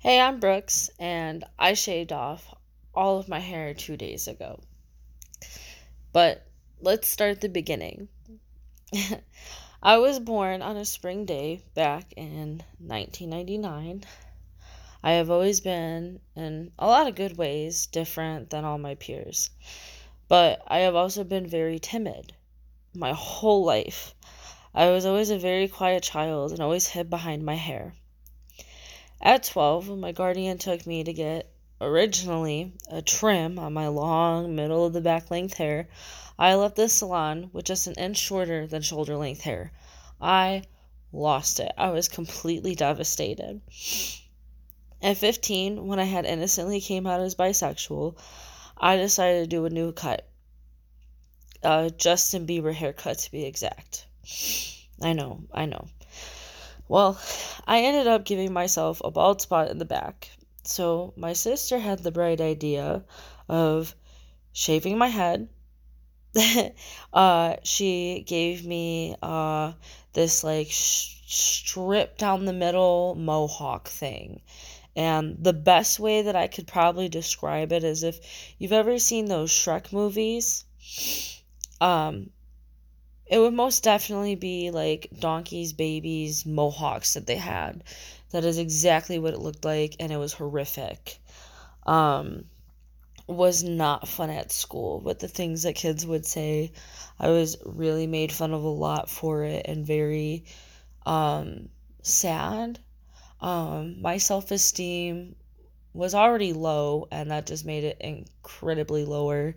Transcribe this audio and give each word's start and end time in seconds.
Hey, 0.00 0.20
I'm 0.20 0.38
Brooks, 0.38 0.90
and 1.00 1.44
I 1.58 1.74
shaved 1.74 2.12
off 2.12 2.54
all 2.94 3.18
of 3.18 3.28
my 3.28 3.40
hair 3.40 3.74
two 3.74 3.96
days 3.96 4.28
ago. 4.28 4.60
But 6.12 6.46
let's 6.80 7.08
start 7.08 7.32
at 7.32 7.40
the 7.40 7.48
beginning. 7.48 8.06
I 9.82 9.98
was 9.98 10.20
born 10.20 10.62
on 10.62 10.76
a 10.76 10.84
spring 10.84 11.24
day 11.24 11.62
back 11.74 12.12
in 12.16 12.62
1999. 12.78 14.04
I 15.02 15.12
have 15.14 15.32
always 15.32 15.60
been, 15.60 16.20
in 16.36 16.70
a 16.78 16.86
lot 16.86 17.08
of 17.08 17.16
good 17.16 17.36
ways, 17.36 17.86
different 17.86 18.50
than 18.50 18.64
all 18.64 18.78
my 18.78 18.94
peers. 18.94 19.50
But 20.28 20.62
I 20.68 20.78
have 20.78 20.94
also 20.94 21.24
been 21.24 21.48
very 21.48 21.80
timid 21.80 22.36
my 22.94 23.14
whole 23.14 23.64
life. 23.64 24.14
I 24.72 24.90
was 24.90 25.04
always 25.04 25.30
a 25.30 25.38
very 25.38 25.66
quiet 25.66 26.04
child 26.04 26.52
and 26.52 26.60
always 26.60 26.86
hid 26.86 27.10
behind 27.10 27.44
my 27.44 27.56
hair. 27.56 27.94
At 29.20 29.42
12, 29.42 29.98
my 29.98 30.12
guardian 30.12 30.58
took 30.58 30.86
me 30.86 31.04
to 31.04 31.12
get 31.12 31.50
originally 31.80 32.72
a 32.88 33.02
trim 33.02 33.58
on 33.58 33.72
my 33.72 33.88
long, 33.88 34.54
middle 34.54 34.86
of 34.86 34.92
the 34.92 35.00
back 35.00 35.30
length 35.30 35.54
hair, 35.54 35.88
I 36.38 36.54
left 36.54 36.76
the 36.76 36.88
salon 36.88 37.50
with 37.52 37.64
just 37.64 37.86
an 37.86 37.94
inch 37.94 38.16
shorter 38.16 38.66
than 38.66 38.82
shoulder 38.82 39.16
length 39.16 39.42
hair. 39.42 39.72
I 40.20 40.62
lost 41.12 41.58
it. 41.60 41.72
I 41.76 41.90
was 41.90 42.08
completely 42.08 42.74
devastated. 42.74 43.60
At 45.02 45.16
15, 45.16 45.86
when 45.86 45.98
I 45.98 46.04
had 46.04 46.24
innocently 46.24 46.80
came 46.80 47.06
out 47.06 47.20
as 47.20 47.34
bisexual, 47.34 48.16
I 48.76 48.96
decided 48.96 49.42
to 49.42 49.56
do 49.56 49.64
a 49.64 49.70
new 49.70 49.92
cut. 49.92 50.28
Uh, 51.62 51.88
Justin 51.88 52.46
Bieber 52.46 52.72
haircut 52.72 53.18
to 53.18 53.30
be 53.32 53.44
exact. 53.44 54.06
I 55.02 55.12
know, 55.12 55.42
I 55.52 55.66
know. 55.66 55.88
Well, 56.88 57.20
I 57.66 57.80
ended 57.80 58.06
up 58.06 58.24
giving 58.24 58.52
myself 58.52 59.02
a 59.04 59.10
bald 59.10 59.42
spot 59.42 59.70
in 59.70 59.78
the 59.78 59.84
back. 59.84 60.30
So 60.64 61.12
my 61.16 61.34
sister 61.34 61.78
had 61.78 62.00
the 62.00 62.10
bright 62.10 62.40
idea 62.40 63.04
of 63.48 63.94
shaving 64.52 64.98
my 64.98 65.08
head. 65.08 65.48
uh, 67.12 67.56
she 67.62 68.24
gave 68.26 68.66
me 68.66 69.16
uh, 69.22 69.72
this 70.14 70.42
like 70.42 70.68
sh- 70.70 71.16
strip 71.26 72.18
down 72.18 72.44
the 72.44 72.52
middle 72.52 73.14
mohawk 73.14 73.88
thing. 73.88 74.40
And 74.96 75.36
the 75.42 75.52
best 75.52 76.00
way 76.00 76.22
that 76.22 76.36
I 76.36 76.48
could 76.48 76.66
probably 76.66 77.08
describe 77.08 77.70
it 77.72 77.84
is 77.84 78.02
if 78.02 78.18
you've 78.58 78.72
ever 78.72 78.98
seen 78.98 79.26
those 79.26 79.50
Shrek 79.50 79.92
movies, 79.92 80.64
um, 81.80 82.30
it 83.28 83.38
would 83.38 83.54
most 83.54 83.82
definitely 83.84 84.34
be 84.34 84.70
like 84.70 85.08
donkeys, 85.18 85.72
babies, 85.72 86.46
mohawks 86.46 87.14
that 87.14 87.26
they 87.26 87.36
had. 87.36 87.84
That 88.30 88.44
is 88.44 88.58
exactly 88.58 89.18
what 89.18 89.34
it 89.34 89.40
looked 89.40 89.64
like, 89.64 89.96
and 90.00 90.12
it 90.12 90.16
was 90.16 90.32
horrific. 90.32 91.18
Um, 91.86 92.44
was 93.26 93.62
not 93.62 94.08
fun 94.08 94.30
at 94.30 94.50
school 94.50 95.00
with 95.00 95.18
the 95.18 95.28
things 95.28 95.62
that 95.62 95.74
kids 95.74 96.06
would 96.06 96.24
say. 96.24 96.72
I 97.18 97.28
was 97.28 97.58
really 97.64 98.06
made 98.06 98.32
fun 98.32 98.54
of 98.54 98.62
a 98.62 98.68
lot 98.68 99.10
for 99.10 99.44
it 99.44 99.66
and 99.66 99.86
very 99.86 100.44
um, 101.04 101.68
sad. 102.02 102.78
Um, 103.40 104.00
my 104.00 104.16
self 104.16 104.50
esteem 104.50 105.36
was 105.92 106.14
already 106.14 106.52
low, 106.52 107.08
and 107.10 107.30
that 107.30 107.46
just 107.46 107.66
made 107.66 107.84
it 107.84 107.98
incredibly 108.00 109.04
lower. 109.04 109.54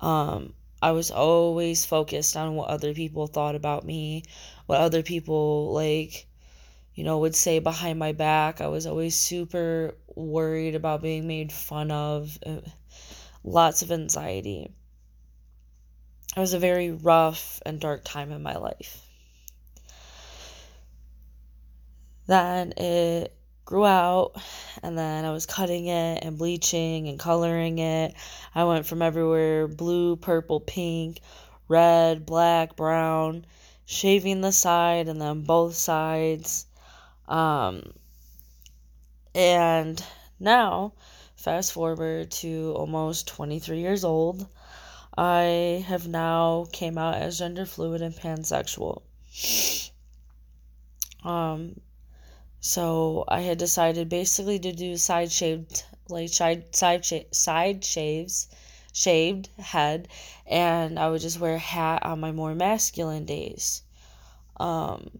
Um, 0.00 0.54
I 0.84 0.92
was 0.92 1.10
always 1.10 1.84
focused 1.84 2.36
on 2.36 2.54
what 2.54 2.68
other 2.68 2.94
people 2.94 3.26
thought 3.26 3.54
about 3.54 3.84
me, 3.84 4.24
what 4.66 4.80
other 4.80 5.02
people 5.02 5.72
like, 5.72 6.26
you 6.94 7.04
know, 7.04 7.18
would 7.18 7.34
say 7.34 7.58
behind 7.58 7.98
my 7.98 8.12
back. 8.12 8.60
I 8.60 8.68
was 8.68 8.86
always 8.86 9.16
super 9.16 9.94
worried 10.14 10.74
about 10.74 11.02
being 11.02 11.26
made 11.26 11.52
fun 11.52 11.90
of. 11.90 12.38
Uh, 12.44 12.60
lots 13.44 13.82
of 13.82 13.92
anxiety. 13.92 14.70
It 16.36 16.40
was 16.40 16.54
a 16.54 16.58
very 16.58 16.90
rough 16.90 17.62
and 17.64 17.78
dark 17.78 18.02
time 18.04 18.32
in 18.32 18.42
my 18.42 18.56
life. 18.56 19.06
Then 22.26 22.72
it 22.72 23.36
grew 23.64 23.86
out 23.86 24.32
and 24.82 24.96
then 24.98 25.24
I 25.24 25.32
was 25.32 25.46
cutting 25.46 25.86
it 25.86 26.22
and 26.22 26.36
bleaching 26.36 27.08
and 27.08 27.18
coloring 27.18 27.78
it. 27.78 28.14
I 28.54 28.64
went 28.64 28.86
from 28.86 29.02
everywhere 29.02 29.66
blue, 29.66 30.16
purple, 30.16 30.60
pink, 30.60 31.20
red, 31.68 32.26
black, 32.26 32.76
brown, 32.76 33.46
shaving 33.86 34.40
the 34.40 34.52
side 34.52 35.08
and 35.08 35.20
then 35.20 35.42
both 35.42 35.74
sides. 35.74 36.66
Um, 37.26 37.92
and 39.34 40.02
now, 40.38 40.92
fast 41.36 41.72
forward 41.72 42.30
to 42.30 42.74
almost 42.76 43.28
23 43.28 43.80
years 43.80 44.04
old, 44.04 44.46
I 45.16 45.84
have 45.86 46.06
now 46.06 46.66
came 46.72 46.98
out 46.98 47.14
as 47.14 47.38
gender 47.38 47.66
fluid 47.66 48.02
and 48.02 48.14
pansexual. 48.14 49.02
Um, 51.24 51.80
so 52.64 53.24
I 53.28 53.42
had 53.42 53.58
decided 53.58 54.08
basically 54.08 54.58
to 54.58 54.72
do 54.72 54.96
side 54.96 55.30
shaved, 55.30 55.84
like 56.08 56.30
side 56.30 56.74
side 56.74 57.04
side 57.32 57.84
shaves, 57.84 58.48
shaved 58.92 59.50
head, 59.58 60.08
and 60.46 60.98
I 60.98 61.10
would 61.10 61.20
just 61.20 61.38
wear 61.38 61.56
a 61.56 61.58
hat 61.58 62.04
on 62.04 62.20
my 62.20 62.32
more 62.32 62.54
masculine 62.54 63.24
days. 63.26 63.82
Um, 64.58 65.10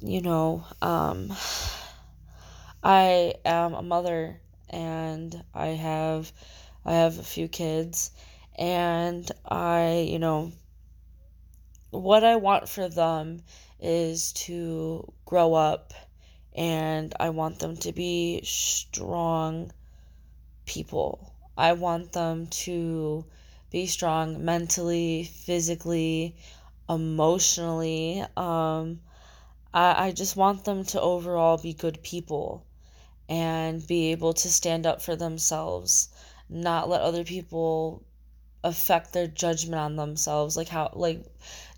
you 0.00 0.20
know, 0.20 0.64
um, 0.82 1.32
I 2.82 3.34
am 3.44 3.74
a 3.74 3.82
mother 3.82 4.40
and 4.68 5.44
I 5.54 5.68
have 5.68 6.32
I 6.84 6.94
have 6.94 7.18
a 7.18 7.22
few 7.22 7.46
kids 7.48 8.10
and 8.58 9.30
I, 9.44 10.06
you 10.10 10.18
know, 10.18 10.52
what 11.90 12.24
I 12.24 12.36
want 12.36 12.68
for 12.68 12.88
them 12.88 13.42
is 13.80 14.32
to 14.32 15.12
grow 15.24 15.54
up 15.54 15.92
and 16.54 17.14
I 17.18 17.30
want 17.30 17.60
them 17.60 17.76
to 17.78 17.92
be 17.92 18.40
strong 18.44 19.72
people. 20.66 21.32
I 21.56 21.72
want 21.72 22.12
them 22.12 22.46
to 22.48 23.24
be 23.70 23.86
strong 23.86 24.44
mentally, 24.44 25.24
physically, 25.24 26.36
emotionally. 26.88 28.24
Um, 28.36 29.00
I, 29.72 30.06
I 30.06 30.12
just 30.12 30.36
want 30.36 30.64
them 30.64 30.84
to 30.86 31.00
overall 31.00 31.58
be 31.58 31.74
good 31.74 32.02
people 32.02 32.64
and 33.28 33.86
be 33.86 34.12
able 34.12 34.32
to 34.32 34.50
stand 34.50 34.86
up 34.86 35.02
for 35.02 35.14
themselves, 35.14 36.08
not 36.48 36.88
let 36.88 37.02
other 37.02 37.24
people 37.24 38.02
affect 38.64 39.12
their 39.12 39.26
judgment 39.28 39.80
on 39.80 39.94
themselves 39.96 40.56
like 40.56 40.68
how 40.68 40.90
like 40.94 41.24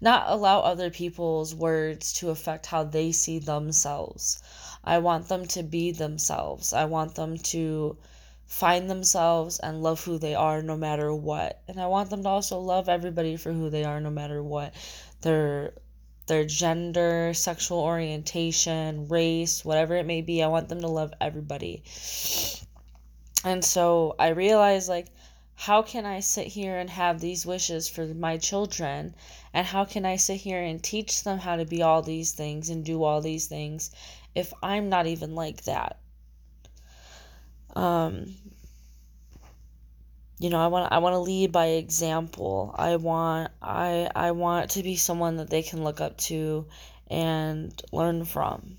not 0.01 0.25
allow 0.29 0.61
other 0.61 0.91
people's 0.91 1.55
words 1.55 2.13
to 2.15 2.31
affect 2.31 2.67
how 2.67 2.83
they 2.85 3.13
see 3.13 3.39
themselves. 3.39 4.43
I 4.83 4.99
want 4.99 5.29
them 5.29 5.47
to 5.49 5.63
be 5.63 5.93
themselves. 5.93 6.73
I 6.73 6.87
want 6.87 7.15
them 7.15 7.37
to 7.37 7.99
find 8.47 8.89
themselves 8.89 9.59
and 9.59 9.83
love 9.83 10.03
who 10.03 10.19
they 10.19 10.35
are 10.35 10.63
no 10.63 10.77
matter 10.77 11.15
what. 11.15 11.61
And 11.69 11.81
i 11.81 11.87
want 11.87 12.11
them 12.11 12.23
to 12.23 12.29
also 12.29 12.59
love 12.59 12.89
everybody 12.89 13.37
for 13.37 13.53
who 13.53 13.71
they 13.71 13.85
are 13.85 14.01
no 14.01 14.11
matter 14.11 14.43
what. 14.43 14.75
Their 15.21 15.75
their 16.27 16.45
gender 16.47 17.35
sexual 17.35 17.81
orientation 17.81 19.09
race 19.09 19.65
whatever 19.65 19.97
it 19.97 20.07
may 20.07 20.23
be 20.23 20.43
i 20.43 20.47
want 20.47 20.69
them 20.69 20.81
to 20.81 20.89
love 20.89 21.13
everybody. 21.21 21.83
And 23.45 23.63
so 23.63 24.17
i 24.19 24.29
realized 24.29 24.89
like 24.89 25.09
how 25.61 25.83
can 25.83 26.07
I 26.07 26.21
sit 26.21 26.47
here 26.47 26.79
and 26.79 26.89
have 26.89 27.21
these 27.21 27.45
wishes 27.45 27.87
for 27.87 28.07
my 28.07 28.39
children? 28.39 29.15
And 29.53 29.67
how 29.67 29.85
can 29.85 30.07
I 30.07 30.17
sit 30.17 30.39
here 30.39 30.63
and 30.63 30.83
teach 30.83 31.23
them 31.23 31.39
how 31.39 31.57
to 31.57 31.67
be 31.67 31.83
all 31.83 32.01
these 32.01 32.33
things 32.33 32.71
and 32.71 32.83
do 32.83 33.05
all 33.05 33.21
these 33.21 33.47
things 33.47 33.91
if 34.35 34.55
I'm 34.63 34.89
not 34.89 35.07
even 35.07 35.35
like 35.35 35.65
that? 35.65 35.99
Um, 37.77 38.37
you 40.39 40.49
know, 40.49 40.59
I 40.59 40.69
want 40.69 40.91
I 40.95 40.97
want 40.97 41.13
to 41.13 41.19
lead 41.19 41.53
by 41.53 41.67
example. 41.67 42.75
I 42.79 42.97
want 42.97 43.53
I 43.61 44.09
I 44.17 44.31
want 44.31 44.71
to 44.71 44.83
be 44.83 44.97
someone 44.97 45.37
that 45.37 45.51
they 45.51 45.63
can 45.63 45.85
look 45.85 46.01
up 46.01 46.17
to 46.31 46.65
and 47.11 47.71
learn 47.93 48.25
from. 48.25 48.79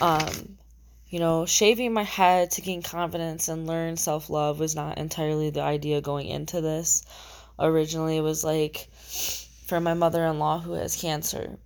Um, 0.00 0.58
you 1.10 1.18
know, 1.18 1.44
shaving 1.44 1.92
my 1.92 2.04
head 2.04 2.52
to 2.52 2.60
gain 2.60 2.82
confidence 2.82 3.48
and 3.48 3.66
learn 3.66 3.96
self 3.96 4.30
love 4.30 4.60
was 4.60 4.76
not 4.76 4.96
entirely 4.96 5.50
the 5.50 5.60
idea 5.60 6.00
going 6.00 6.28
into 6.28 6.60
this. 6.60 7.02
Originally, 7.58 8.16
it 8.16 8.22
was 8.22 8.44
like 8.44 8.88
for 9.66 9.80
my 9.80 9.94
mother 9.94 10.24
in 10.24 10.38
law 10.38 10.60
who 10.60 10.72
has 10.72 10.96
cancer. 10.96 11.58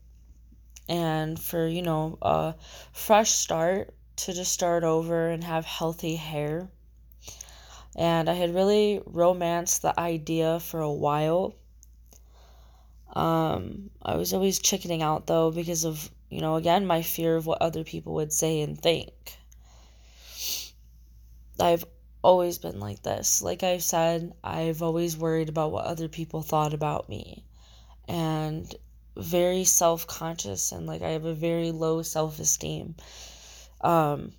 And 0.88 1.38
for, 1.38 1.66
you 1.66 1.82
know, 1.82 2.18
a 2.20 2.54
fresh 2.92 3.30
start 3.30 3.94
to 4.16 4.32
just 4.32 4.52
start 4.52 4.82
over 4.82 5.28
and 5.28 5.44
have 5.44 5.64
healthy 5.66 6.16
hair. 6.16 6.70
And 7.96 8.28
I 8.28 8.34
had 8.34 8.54
really 8.54 9.02
romanced 9.04 9.82
the 9.82 9.98
idea 9.98 10.58
for 10.60 10.80
a 10.80 10.92
while. 10.92 11.54
Um, 13.14 13.90
I 14.02 14.16
was 14.16 14.32
always 14.32 14.58
chickening 14.58 15.02
out 15.02 15.26
though 15.26 15.50
because 15.50 15.84
of, 15.84 16.10
you 16.34 16.40
know, 16.40 16.56
again, 16.56 16.84
my 16.84 17.00
fear 17.00 17.36
of 17.36 17.46
what 17.46 17.62
other 17.62 17.84
people 17.84 18.14
would 18.14 18.32
say 18.32 18.60
and 18.60 18.76
think. 18.76 19.12
I've 21.60 21.84
always 22.22 22.58
been 22.58 22.80
like 22.80 23.04
this. 23.04 23.40
Like 23.40 23.62
I've 23.62 23.84
said, 23.84 24.32
I've 24.42 24.82
always 24.82 25.16
worried 25.16 25.48
about 25.48 25.70
what 25.70 25.84
other 25.84 26.08
people 26.08 26.42
thought 26.42 26.74
about 26.74 27.08
me. 27.08 27.44
And 28.08 28.74
very 29.16 29.62
self-conscious 29.62 30.72
and 30.72 30.88
like 30.88 31.02
I 31.02 31.10
have 31.10 31.24
a 31.24 31.34
very 31.34 31.70
low 31.70 32.02
self-esteem. 32.02 32.96
Um 33.80 34.32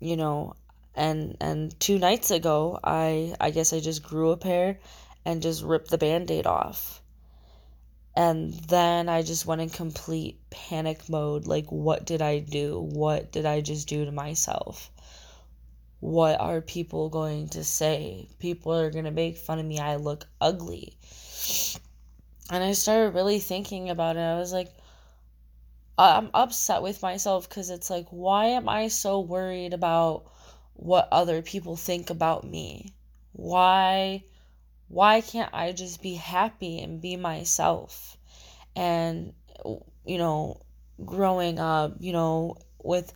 you 0.00 0.16
know, 0.16 0.56
and 0.94 1.36
and 1.42 1.78
two 1.78 1.98
nights 1.98 2.30
ago, 2.30 2.80
I 2.82 3.34
I 3.38 3.50
guess 3.50 3.74
I 3.74 3.80
just 3.80 4.02
grew 4.02 4.30
a 4.30 4.38
pair 4.38 4.78
and 5.26 5.42
just 5.42 5.62
ripped 5.62 5.90
the 5.90 5.98
band-aid 5.98 6.46
off. 6.46 7.02
And 8.14 8.52
then 8.52 9.08
I 9.08 9.22
just 9.22 9.46
went 9.46 9.62
in 9.62 9.70
complete 9.70 10.38
panic 10.50 11.08
mode 11.08 11.46
like 11.46 11.66
what 11.66 12.04
did 12.04 12.20
I 12.22 12.40
do? 12.40 12.78
What 12.78 13.32
did 13.32 13.46
I 13.46 13.60
just 13.60 13.88
do 13.88 14.04
to 14.04 14.12
myself? 14.12 14.90
what 16.02 16.40
are 16.40 16.60
people 16.60 17.08
going 17.08 17.48
to 17.48 17.62
say? 17.62 18.26
People 18.40 18.74
are 18.74 18.90
going 18.90 19.04
to 19.04 19.12
make 19.12 19.38
fun 19.38 19.60
of 19.60 19.64
me. 19.64 19.78
I 19.78 19.94
look 19.94 20.26
ugly. 20.40 20.96
And 22.50 22.64
I 22.64 22.72
started 22.72 23.14
really 23.14 23.38
thinking 23.38 23.88
about 23.88 24.16
it. 24.16 24.20
I 24.20 24.36
was 24.36 24.52
like, 24.52 24.74
I'm 25.96 26.30
upset 26.34 26.82
with 26.82 27.02
myself 27.02 27.48
because 27.48 27.70
it's 27.70 27.88
like, 27.88 28.08
why 28.10 28.46
am 28.46 28.68
I 28.68 28.88
so 28.88 29.20
worried 29.20 29.74
about 29.74 30.24
what 30.74 31.06
other 31.12 31.40
people 31.40 31.76
think 31.76 32.10
about 32.10 32.42
me? 32.42 32.92
Why 33.30 34.24
why 34.92 35.22
can't 35.22 35.48
I 35.54 35.72
just 35.72 36.02
be 36.02 36.14
happy 36.16 36.78
and 36.80 37.00
be 37.00 37.16
myself? 37.16 38.18
And 38.76 39.32
you 40.04 40.18
know, 40.18 40.60
growing 41.02 41.58
up, 41.58 41.94
you 41.98 42.12
know, 42.12 42.58
with 42.82 43.14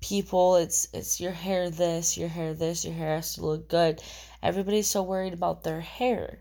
people 0.00 0.56
it's 0.56 0.88
it's 0.94 1.20
your 1.20 1.32
hair 1.32 1.68
this 1.70 2.16
your 2.16 2.28
hair 2.28 2.54
this 2.54 2.84
your 2.84 2.94
hair 2.94 3.16
has 3.16 3.34
to 3.34 3.44
look 3.44 3.68
good. 3.68 4.00
Everybody's 4.42 4.86
so 4.86 5.02
worried 5.02 5.34
about 5.34 5.62
their 5.62 5.82
hair. 5.82 6.38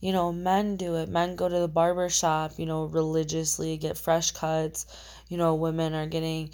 You 0.00 0.12
know 0.12 0.30
men 0.32 0.76
do 0.76 0.94
it. 0.94 1.08
Men 1.08 1.34
go 1.34 1.48
to 1.48 1.58
the 1.58 1.66
barber 1.66 2.08
shop 2.08 2.52
you 2.56 2.66
know 2.66 2.84
religiously 2.84 3.78
get 3.78 3.98
fresh 3.98 4.30
cuts. 4.30 4.86
You 5.28 5.38
know 5.38 5.56
women 5.56 5.94
are 5.94 6.06
getting 6.06 6.50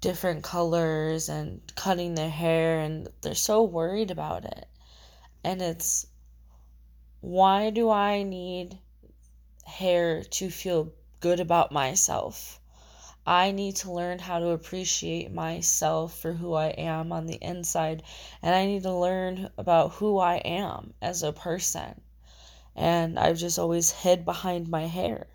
different 0.00 0.44
colors 0.44 1.28
and 1.28 1.60
cutting 1.74 2.14
their 2.14 2.30
hair 2.30 2.80
and 2.80 3.08
they're 3.20 3.34
so 3.34 3.64
worried 3.64 4.10
about 4.10 4.46
it. 4.46 4.66
And 5.44 5.60
it's 5.60 6.06
why 7.26 7.70
do 7.70 7.90
i 7.90 8.22
need 8.22 8.78
hair 9.64 10.22
to 10.22 10.48
feel 10.48 10.92
good 11.18 11.40
about 11.40 11.72
myself 11.72 12.60
I 13.26 13.50
need 13.50 13.74
to 13.76 13.90
learn 13.90 14.20
how 14.20 14.38
to 14.38 14.50
appreciate 14.50 15.32
myself 15.32 16.16
for 16.16 16.32
who 16.32 16.54
I 16.54 16.68
am 16.68 17.10
on 17.10 17.26
the 17.26 17.42
inside. 17.42 18.04
And 18.40 18.54
I 18.54 18.66
need 18.66 18.84
to 18.84 18.92
learn 18.92 19.50
about 19.58 19.94
who 19.94 20.18
I 20.18 20.36
am 20.36 20.94
as 21.02 21.24
a 21.24 21.32
person. 21.32 22.00
And 22.76 23.18
I've 23.18 23.38
just 23.38 23.58
always 23.58 23.90
hid 23.90 24.24
behind 24.24 24.68
my 24.68 24.86
hair. 24.86 25.26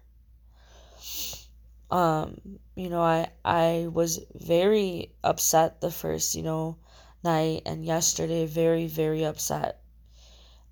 Um, 1.90 2.60
you 2.76 2.90
know, 2.90 3.02
I 3.02 3.28
I 3.44 3.88
was 3.92 4.22
very 4.34 5.14
upset 5.22 5.82
the 5.82 5.92
first, 5.92 6.36
you 6.36 6.44
know, 6.44 6.78
night 7.26 7.64
and 7.66 7.86
yesterday 7.86 8.46
very 8.46 8.88
very 8.88 9.26
upset. 9.26 9.81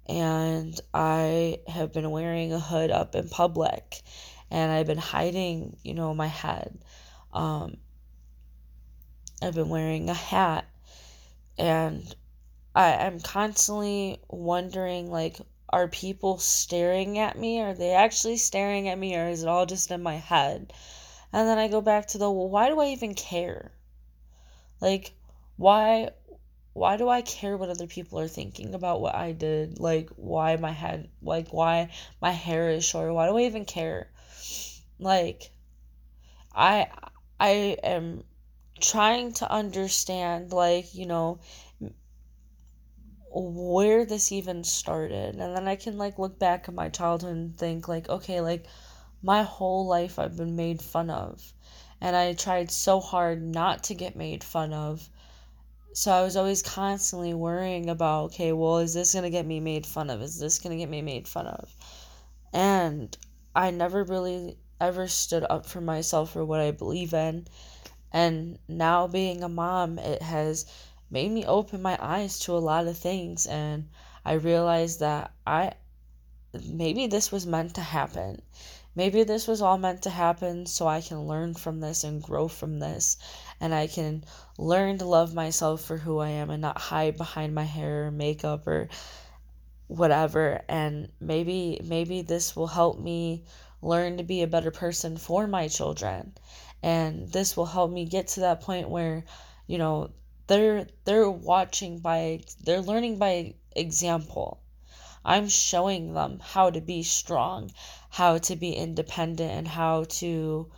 And 0.10 0.78
I 0.94 1.60
have 1.68 1.94
been 1.94 2.10
wearing 2.12 2.52
a 2.52 2.60
hood 2.60 2.92
up 2.92 3.16
in 3.16 3.30
public 3.30 4.02
and 4.52 4.72
I've 4.72 4.88
been 4.88 4.98
hiding, 4.98 5.78
you 5.84 5.94
know, 5.94 6.14
my 6.14 6.28
head 6.28 6.80
um, 7.34 7.78
I've 9.42 9.56
been 9.56 9.70
wearing 9.70 10.10
a 10.10 10.14
hat 10.14 10.66
and 11.58 12.16
I, 12.76 12.96
I'm 12.96 13.20
constantly 13.20 14.22
wondering 14.30 15.12
like 15.12 15.38
are 15.72 15.88
people 15.88 16.40
staring 16.40 17.20
at 17.20 17.38
me? 17.38 17.62
Are 17.62 17.76
they 17.76 17.92
actually 17.92 18.38
staring 18.38 18.90
at 18.90 18.98
me 18.98 19.16
or 19.16 19.30
is 19.30 19.44
it 19.44 19.50
all 19.50 19.68
just 19.68 19.92
in 19.92 20.02
my 20.02 20.16
head? 20.16 20.74
And 21.32 21.48
then 21.48 21.60
I 21.60 21.68
go 21.68 21.82
back 21.82 22.08
to 22.08 22.18
the 22.18 22.32
well, 22.32 22.50
why 22.50 22.70
do 22.70 22.80
I 22.80 22.88
even 22.88 23.14
care? 23.14 23.72
Like 24.82 25.14
why 25.58 26.10
why 26.80 26.98
do 26.98 27.10
I 27.10 27.22
care 27.22 27.58
what 27.58 27.70
other 27.70 27.88
people 27.88 28.20
are 28.20 28.28
thinking 28.28 28.74
about 28.74 29.02
what 29.02 29.16
I 29.16 29.32
did? 29.34 29.80
Like 29.80 30.10
why 30.16 30.56
my 30.56 30.72
head 30.72 31.10
like 31.22 31.50
why 31.50 31.92
my 32.22 32.32
hair 32.32 32.70
is 32.70 32.86
short? 32.86 33.14
Why 33.14 33.28
do 33.28 33.38
I 33.38 33.42
even 33.42 33.66
care? 33.66 34.12
Like 35.00 35.52
I 36.56 36.88
I 37.40 37.78
am 37.84 38.24
trying 38.80 39.34
to 39.34 39.52
understand, 39.52 40.52
like, 40.52 40.94
you 40.96 41.06
know, 41.06 41.40
where 43.32 44.06
this 44.06 44.32
even 44.32 44.64
started. 44.64 45.36
And 45.36 45.56
then 45.56 45.68
I 45.68 45.76
can, 45.76 45.98
like, 45.98 46.20
look 46.20 46.40
back 46.40 46.68
at 46.68 46.74
my 46.74 46.90
childhood 46.90 47.36
and 47.36 47.58
think, 47.58 47.88
like, 47.88 48.10
okay, 48.10 48.42
like, 48.42 48.66
my 49.22 49.44
whole 49.44 49.88
life 49.88 50.18
I've 50.18 50.38
been 50.38 50.56
made 50.56 50.82
fun 50.82 51.10
of. 51.10 51.54
And 52.02 52.16
I 52.16 52.34
tried 52.34 52.72
so 52.72 53.00
hard 53.00 53.44
not 53.44 53.84
to 53.86 53.94
get 53.94 54.16
made 54.16 54.44
fun 54.44 54.74
of. 54.74 55.10
So 55.94 56.12
I 56.12 56.24
was 56.24 56.36
always 56.36 56.62
constantly 56.62 57.34
worrying 57.34 57.90
about, 57.90 58.26
okay, 58.26 58.54
well, 58.54 58.80
is 58.80 58.94
this 58.94 59.14
going 59.14 59.24
to 59.24 59.30
get 59.30 59.46
me 59.46 59.60
made 59.60 59.86
fun 59.86 60.10
of? 60.10 60.22
Is 60.22 60.40
this 60.40 60.60
going 60.60 60.72
to 60.72 60.82
get 60.82 60.90
me 60.90 61.02
made 61.02 61.28
fun 61.28 61.48
of? 61.48 61.76
And 62.54 63.16
I 63.56 63.72
never 63.72 64.04
really 64.04 64.58
ever 64.80 65.08
stood 65.08 65.46
up 65.50 65.66
for 65.66 65.82
myself 65.82 66.36
or 66.36 66.46
what 66.46 66.60
I 66.60 66.72
believe 66.72 67.14
in. 67.14 67.48
And 68.12 68.58
now 68.68 69.08
being 69.08 69.44
a 69.44 69.50
mom, 69.50 70.00
it 70.00 70.22
has 70.22 70.66
made 71.12 71.32
me 71.32 71.46
open 71.46 71.82
my 71.82 71.98
eyes 72.00 72.40
to 72.40 72.56
a 72.56 72.60
lot 72.60 72.88
of 72.88 72.98
things 72.98 73.46
and 73.46 73.90
I 74.26 74.34
realized 74.34 75.00
that 75.00 75.32
I 75.46 75.74
maybe 76.64 77.08
this 77.08 77.32
was 77.32 77.46
meant 77.46 77.76
to 77.76 77.82
happen. 77.82 78.42
Maybe 78.96 79.24
this 79.24 79.48
was 79.48 79.62
all 79.62 79.78
meant 79.78 80.02
to 80.04 80.10
happen 80.10 80.66
so 80.66 80.88
I 80.88 81.02
can 81.02 81.28
learn 81.28 81.54
from 81.54 81.80
this 81.80 82.04
and 82.04 82.22
grow 82.22 82.48
from 82.48 82.80
this 82.80 83.18
and 83.60 83.74
I 83.74 83.88
can 83.88 84.24
learn 84.58 84.98
to 84.98 85.06
love 85.06 85.34
myself 85.34 85.82
for 85.82 85.98
who 85.98 86.20
I 86.20 86.30
am 86.30 86.50
and 86.50 86.62
not 86.62 86.80
hide 86.80 87.18
behind 87.18 87.54
my 87.56 87.64
hair 87.64 88.08
or 88.08 88.12
makeup 88.12 88.68
or 88.68 88.90
whatever 89.88 90.62
and 90.68 91.10
maybe 91.20 91.80
maybe 91.84 92.22
this 92.22 92.56
will 92.56 92.68
help 92.68 93.00
me 93.00 93.44
learn 93.82 94.18
to 94.18 94.24
be 94.24 94.42
a 94.42 94.48
better 94.48 94.72
person 94.72 95.18
for 95.18 95.48
my 95.48 95.68
children. 95.68 96.34
And 96.84 97.32
this 97.32 97.56
will 97.56 97.66
help 97.66 97.92
me 97.92 98.06
get 98.06 98.28
to 98.30 98.42
that 98.42 98.62
point 98.62 98.90
where, 98.90 99.26
you 99.68 99.78
know, 99.78 100.12
they're 100.48 100.88
they're 101.06 101.30
watching 101.30 102.00
by 102.00 102.42
they're 102.64 102.82
learning 102.82 103.20
by 103.20 103.54
example. 103.76 104.60
I'm 105.26 105.50
showing 105.50 106.14
them 106.14 106.40
how 106.40 106.70
to 106.70 106.82
be 106.82 107.04
strong, 107.04 107.72
how 108.10 108.38
to 108.38 108.56
be 108.56 108.74
independent 108.74 109.52
and 109.52 109.68
how 109.68 110.06
to 110.20 110.72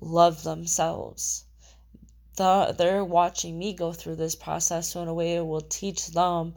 love 0.00 0.42
themselves. 0.42 1.44
The, 2.36 2.74
they're 2.76 3.04
watching 3.04 3.58
me 3.58 3.72
go 3.72 3.92
through 3.92 4.16
this 4.16 4.36
process 4.36 4.90
so 4.90 5.02
in 5.02 5.08
a 5.08 5.14
way 5.14 5.36
it 5.36 5.46
will 5.46 5.60
teach 5.60 6.08
them 6.08 6.54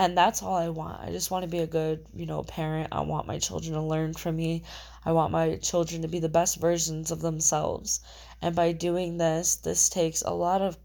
and 0.00 0.16
that's 0.16 0.42
all 0.42 0.54
I 0.54 0.70
want. 0.70 1.02
I 1.02 1.10
just 1.10 1.30
want 1.30 1.42
to 1.42 1.50
be 1.50 1.58
a 1.58 1.66
good, 1.66 2.06
you 2.14 2.24
know, 2.24 2.42
parent. 2.42 2.88
I 2.90 3.02
want 3.02 3.26
my 3.26 3.38
children 3.38 3.74
to 3.74 3.82
learn 3.82 4.14
from 4.14 4.36
me. 4.36 4.62
I 5.04 5.12
want 5.12 5.30
my 5.30 5.56
children 5.56 6.00
to 6.00 6.08
be 6.08 6.20
the 6.20 6.28
best 6.30 6.56
versions 6.56 7.10
of 7.10 7.20
themselves. 7.20 8.00
And 8.40 8.56
by 8.56 8.72
doing 8.72 9.18
this, 9.18 9.56
this 9.56 9.90
takes 9.90 10.22
a 10.22 10.30
lot 10.30 10.62
of 10.62 10.78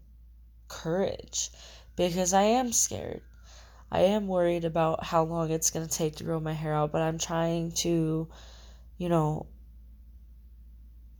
courage 0.68 1.50
because 1.96 2.34
I 2.34 2.42
am 2.42 2.72
scared. 2.72 3.22
I 3.90 4.00
am 4.00 4.26
worried 4.26 4.64
about 4.64 5.04
how 5.04 5.24
long 5.24 5.50
it's 5.50 5.70
going 5.70 5.86
to 5.86 5.92
take 5.92 6.16
to 6.16 6.24
grow 6.24 6.40
my 6.40 6.52
hair 6.52 6.74
out, 6.74 6.92
but 6.92 7.02
I'm 7.02 7.18
trying 7.18 7.72
to, 7.72 8.28
you 8.98 9.08
know, 9.08 9.46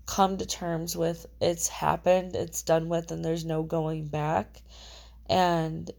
come 0.07 0.39
to 0.39 0.47
terms 0.47 0.97
with 0.97 1.27
it's 1.41 1.69
happened, 1.69 2.35
it's 2.35 2.63
done 2.63 2.89
with, 2.89 3.11
and 3.11 3.25
there's 3.25 3.45
no 3.45 3.63
going 3.63 4.07
back. 4.07 4.63
And 5.29 5.91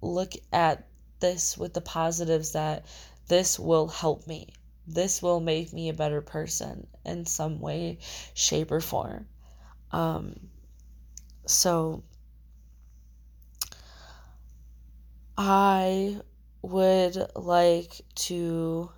look 0.00 0.32
at 0.52 0.86
this 1.20 1.56
with 1.56 1.72
the 1.74 1.80
positives 1.80 2.52
that 2.52 2.84
this 3.28 3.58
will 3.58 3.88
help 3.88 4.26
me. 4.26 4.48
This 4.86 5.22
will 5.22 5.40
make 5.40 5.72
me 5.72 5.88
a 5.88 5.94
better 5.94 6.20
person 6.20 6.86
in 7.04 7.24
some 7.26 7.58
way, 7.60 7.98
shape, 8.34 8.70
or 8.70 8.80
form. 8.80 9.26
Um, 9.92 10.50
so 11.46 12.02
I 15.36 16.20
would 16.62 17.16
like 17.34 18.00
to, 18.14 18.90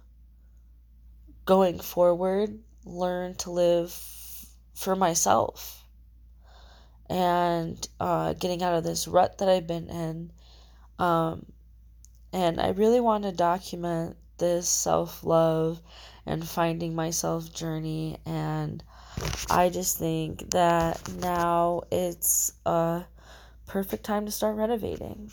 going 1.44 1.78
forward, 1.78 2.58
learn 2.84 3.34
to 3.36 3.50
live 3.50 3.90
for 4.74 4.94
myself 4.94 5.82
and 7.08 7.88
uh, 8.00 8.34
getting 8.34 8.62
out 8.62 8.74
of 8.74 8.84
this 8.84 9.08
rut 9.08 9.38
that 9.38 9.48
I've 9.48 9.66
been 9.66 9.88
in. 9.88 10.32
Um, 10.98 11.46
and 12.32 12.60
I 12.60 12.70
really 12.70 13.00
want 13.00 13.24
to 13.24 13.32
document 13.32 14.16
this 14.38 14.68
self 14.68 15.24
love 15.24 15.80
and 16.26 16.46
finding 16.46 16.94
myself 16.94 17.52
journey. 17.52 18.18
And 18.26 18.82
I 19.48 19.70
just 19.70 19.98
think 19.98 20.50
that 20.50 21.00
now 21.14 21.82
it's 21.90 22.52
a 22.66 23.04
perfect 23.66 24.04
time 24.04 24.26
to 24.26 24.32
start 24.32 24.56
renovating. 24.56 25.30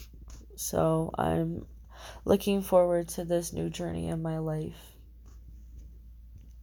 So 0.55 1.11
I'm 1.17 1.65
looking 2.25 2.61
forward 2.61 3.09
to 3.09 3.25
this 3.25 3.53
new 3.53 3.69
journey 3.69 4.07
in 4.09 4.21
my 4.21 4.39
life. 4.39 4.92